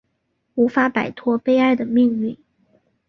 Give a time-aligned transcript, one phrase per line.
[0.55, 2.35] 无法摆脱悲哀的命运